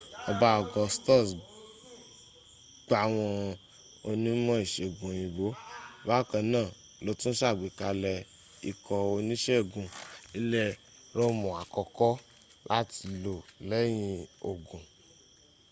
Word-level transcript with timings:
ọba 0.31 0.47
augustus 0.59 1.27
gbàwọn 2.87 3.33
onímọ̀ 4.09 4.57
ìsègùn 4.65 5.09
òyìnbó 5.13 5.47
bakanáà 6.07 6.73
lótún 7.05 7.33
sàgbékalẹ̀ 7.39 8.25
ikọ̀ 8.69 8.97
onísègùn 9.15 9.87
ilẹ̀ 10.37 10.69
róòmùn 11.17 11.57
àkọ́kọ́ 11.61 12.13
láti 12.69 13.01
lò 13.23 13.35
lẹ́yìn 13.69 14.17
ogun 14.49 14.83